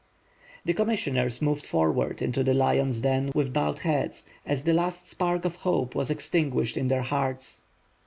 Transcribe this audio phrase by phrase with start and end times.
[0.65, 5.45] The commissioners moved forward into the lion's den with bowed heads as the last spark
[5.45, 7.61] of hope was extinguished in their hearts.